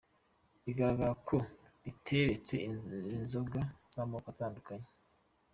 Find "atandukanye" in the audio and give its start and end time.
4.33-4.87